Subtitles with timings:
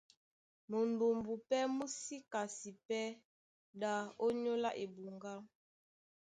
[0.69, 3.03] Mudumbu pɛ́ mú sí kasi pɛ́
[3.79, 3.91] ɗá
[4.25, 5.33] ónyólá ebuŋgá.